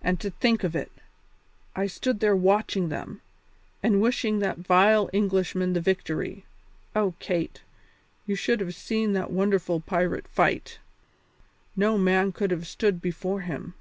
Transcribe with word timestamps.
And 0.00 0.20
to 0.20 0.30
think 0.30 0.62
of 0.62 0.76
it! 0.76 0.92
I 1.74 1.88
stood 1.88 2.20
there 2.20 2.36
watching 2.36 2.88
them, 2.88 3.20
and 3.82 4.00
wishing 4.00 4.38
that 4.38 4.58
vile 4.58 5.10
Englishman 5.12 5.72
the 5.72 5.80
victory. 5.80 6.44
Oh, 6.94 7.14
Kate! 7.18 7.62
you 8.26 8.36
should 8.36 8.60
have 8.60 8.76
seen 8.76 9.12
that 9.14 9.32
wonderful 9.32 9.80
pirate 9.80 10.28
fight. 10.28 10.78
No 11.74 11.98
man 11.98 12.30
could 12.30 12.52
have 12.52 12.64
stood 12.68 13.02
before 13.02 13.40
him." 13.40 13.74